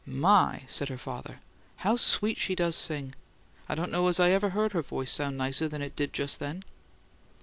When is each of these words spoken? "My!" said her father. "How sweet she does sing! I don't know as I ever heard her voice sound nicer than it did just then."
"My!" 0.07 0.63
said 0.67 0.89
her 0.89 0.97
father. 0.97 1.41
"How 1.75 1.95
sweet 1.95 2.39
she 2.39 2.55
does 2.55 2.75
sing! 2.75 3.13
I 3.69 3.75
don't 3.75 3.91
know 3.91 4.07
as 4.07 4.19
I 4.19 4.31
ever 4.31 4.49
heard 4.49 4.71
her 4.71 4.81
voice 4.81 5.11
sound 5.11 5.37
nicer 5.37 5.67
than 5.67 5.83
it 5.83 5.95
did 5.95 6.11
just 6.11 6.39
then." 6.39 6.63